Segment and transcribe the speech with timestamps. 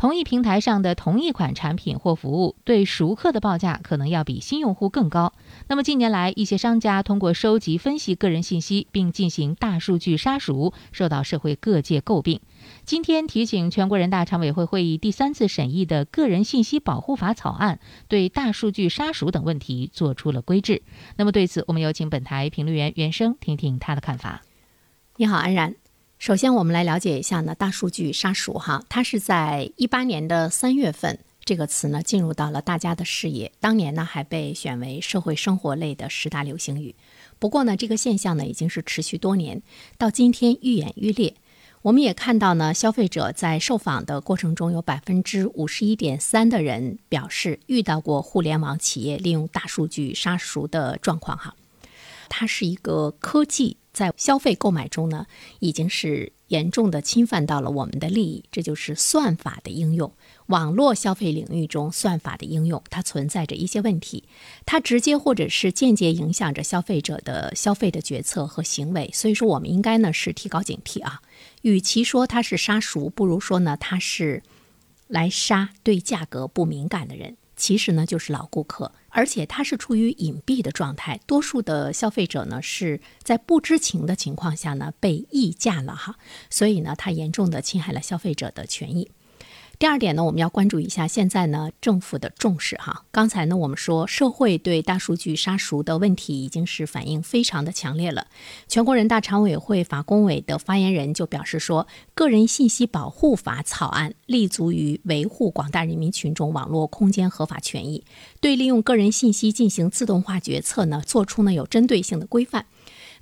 [0.00, 5.34] 同一平台上的同一款产品或服务，对熟客的报价可能要比新用户更高。
[5.68, 12.40] 那么近年来，一些商家通过收集、分析个人信息，并进行大数据杀熟，受到社会各界诟病。
[12.86, 20.80] 今天提请全国人大常委会会议第三次审议的《个人信息保护法》草案，对大数据杀熟等问题做出了规制。
[21.18, 24.40] 那么对此，我们有请本台评论员袁生听听他的看法。
[25.16, 25.74] 你好，安然。
[26.20, 33.50] 首先，我们来了解一下呢，大数据杀熟哈，它是在一八年的三月份，这个词呢进入到了大家的视野。
[33.58, 36.94] 当年呢还被选为社会生活类的十大流行语。
[37.38, 39.62] 不过呢，这个现象呢已经是持续多年，
[39.96, 41.34] 到今天愈演愈烈。
[41.80, 51.56] 我们也看到呢，消费者在受访的过程中，有百分之五十一点三的人表示遇到过互联网企业利用大数据杀熟的状况哈。
[52.28, 53.78] 它是一个科技。
[53.92, 55.26] 在消费购买中呢，
[55.58, 60.12] 已经是严重的侵犯到了我们的利益，这就是算法的应用。
[60.46, 64.24] 网络消费领域中，算法的应用它存在着一些问题，
[64.66, 69.10] 它直接或者是间接影响着消费者的消费的决策和行为。
[69.12, 71.22] 所以说，我们应该呢是提高警惕啊。
[71.62, 74.42] 与其说它是杀熟，不如说呢它是
[75.06, 77.36] 来杀对价格不敏感的人。
[77.56, 81.20] 其实呢，就是老顾客，而且它是处于隐蔽的状态。
[81.26, 86.16] 多数的消费者呢，是在不知情的情况下呢，被溢价了哈，
[86.48, 89.10] 所以呢，它严重的侵害了消费者的权益。
[89.80, 93.06] 第二点呢，我们要关注一下现在呢政府的重视哈。
[93.10, 98.26] 刚才呢我们说社会对大数据杀熟的问题已经是反应非常的强烈了。
[98.68, 108.04] 全国人大常委会法工委的发言人就表示说，《个人信息保护法》草案立足于维护广大人民群众网络空间合法权益，
[108.42, 112.66] 对利用个人信息进行自动化决策呢，做出呢有针对性的规范。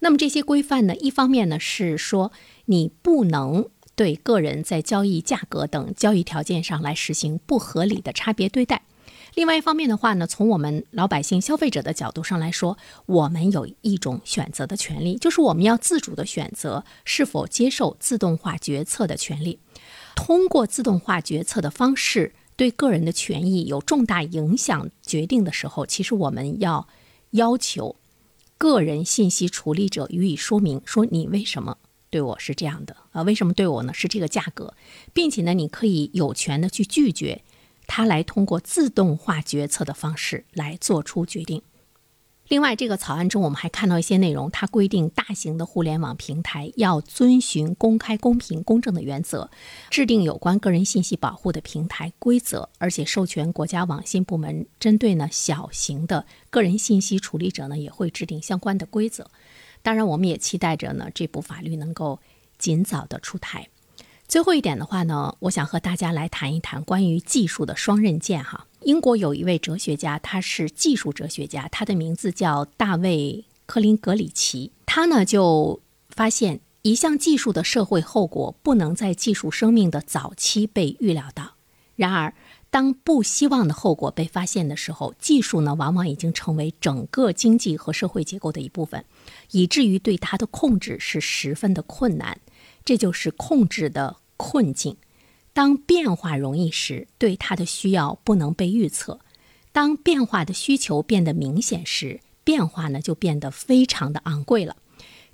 [0.01, 2.33] 那么这些规范呢，一方面呢是说
[2.65, 3.69] 你不能。
[3.99, 8.83] 对个人在交易价格等交易条件上来实行不合理的差别对待。
[9.35, 19.59] 另外一方面的话呢，从我们老百姓消费者的角度上来说，我们有一种选择的权利，就是我们要自主的选择是否接受自动化决策的权利。
[20.15, 26.87] 通过自动化决策的方式对个人的权益有重大影响决定的时候，其实我们要
[27.33, 27.97] 要求
[28.57, 31.79] 个人信息处理者予以说明，说你为什么。
[32.11, 33.23] 对我是这样的啊？
[33.23, 33.93] 为什么对我呢？
[33.93, 34.75] 是这个价格，
[35.13, 37.43] 并且呢，你可以有权的去拒绝
[37.87, 41.63] 他来通过自动化决策的方式来做出决定。
[42.49, 49.51] 另外，这个草案中我们还看到一些内容，它规定大型的互联网平台要遵循公开、公平、公正的原则，
[49.91, 59.31] 制定有关个人信息保护的平台规则，而且授权国家网信部门针对呢小型的个人信息处理者呢也会制定相关的规则。
[59.83, 62.21] 当然，我们也期待着呢，这部法律能够
[62.59, 63.69] 尽早的出台。
[64.27, 68.67] 最后一点的话呢，我想和大家来谈一谈关于技术的双刃剑哈。
[68.83, 74.73] 英国有一位哲学家，他是技术哲学家，他的名字叫大卫·科林格里奇。
[74.85, 81.55] 他呢就发现，一项技术的社会后果不能在技术生命的早期被预料到。
[81.97, 82.35] 然而，
[82.71, 89.05] 当不希望的后果被发现的时候，技术呢往往已经成为整个经济和社会结构的一部分，
[89.53, 92.41] 以至于对它的控制是十分的困难。
[92.85, 94.97] 这就是控制的困境。
[95.53, 99.19] 当变化容易时，对它的需要不能被预测；
[99.73, 104.77] 当变化的需求变得明显时，变化呢就变得非常的昂贵了。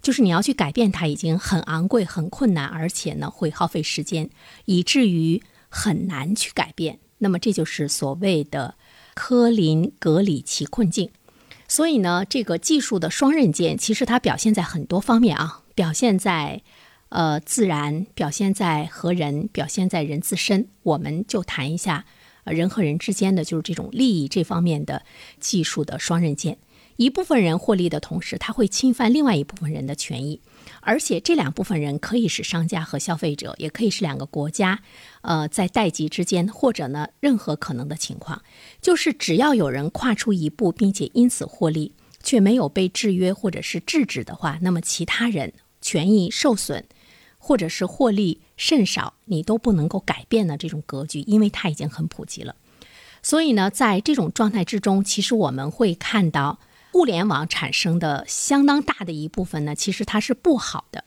[0.01, 4.31] 就是你要去改变它，已经很昂贵、很困难，而且呢会耗费时间，
[4.65, 7.01] 以至于很难去改变。
[7.19, 8.75] 那么这就是所谓的
[9.15, 11.11] 科林格里奇困境。
[11.67, 16.63] 所以呢，这个技术的双刃剑，其实它表现在很多方面啊，表现在
[17.09, 20.69] 呃自然，表现在和人，表现在人自身。
[20.83, 22.05] 我们就谈一下
[22.45, 25.05] 人和人之间的就是这种利益这方面的
[25.41, 26.59] 技术的双刃剑。
[26.97, 30.41] 一部分人获利的同时，他会侵犯另外一部分人的权益。
[30.81, 34.81] 而且这两部分人可以是商家和消费者，也可以是两个国家，
[35.23, 38.43] 呃，在代际之间，或者呢，任何可能的情况，
[38.81, 46.85] 就是只要有人跨出一步，并且因此获利，却没有被制约或者是制止的话，那么其他人权益受损，
[47.39, 52.55] 或者是获利甚少，你都不能够改变的这种格局，因为它已经很普及了。
[53.23, 56.59] 所以呢，在这种状态之中，其实我们会看到。
[56.95, 61.03] 互联网产生的相当大的一部分呢，其实它是不好的。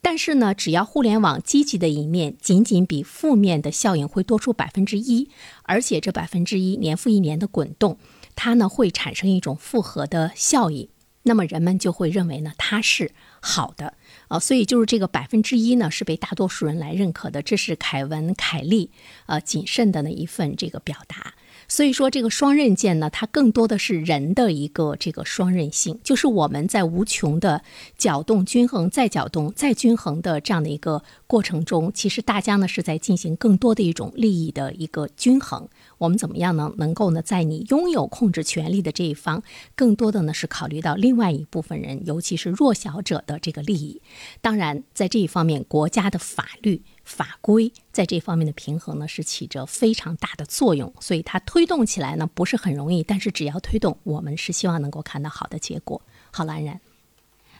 [0.00, 5.28] 但是呢，只要互联网积极的一面仅仅比负面的效应会多出百分之一，
[5.64, 7.98] 而且这百分之一年复一年的滚动，
[8.36, 10.88] 它呢会产生一种复合的效应，
[11.24, 13.10] 那么人们就会认为呢它是
[13.40, 13.94] 好的
[14.28, 18.92] 啊，所以就是这个百分之一呢是被大多数人来认可的，这是凯文凯利
[19.26, 21.34] 呃谨慎的那一份这个表达。
[21.68, 27.62] 所以说，这个双刃剑呢，它更多的是人的一个这个双刃性，就是我们在无穷的
[27.96, 35.68] 搅动、均衡、再搅动、再均衡的这样的一个过程中，其实大家呢是在进行更多的一种利益的一个均衡。
[35.98, 36.72] 我们怎么样呢？
[36.76, 39.42] 能够呢，在你拥有控制权力的这一方，
[39.74, 44.02] 更多的呢是考虑到另外一部分人，尤其是弱小者的这个利益。
[44.40, 46.82] 当然，在这一方面，国家的法律。
[47.04, 56.00] 法规在这方面的平衡呢，是起着非常大的作用，所以它推动起来呢不是很容易，但是只要推动，我们是希望能够看到好的结果。
[56.30, 56.80] 好了，安然，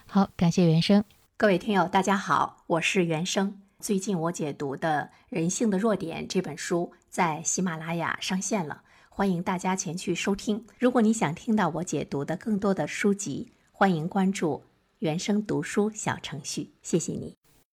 [0.07, 1.05] 好，感谢原生，
[1.37, 3.61] 各位听友，大家好，我是原生。
[3.81, 10.65] 最近我解读的《人性的弱点》这本书在喜马拉雅上线了，欢迎大家前去收听。
[10.79, 14.63] 如果你想听到我解读的更多的书籍，欢迎关注
[15.01, 16.71] 原生读书小程序。
[16.81, 17.42] 谢谢你。